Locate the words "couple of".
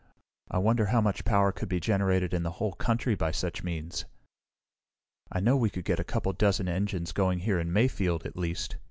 6.03-6.39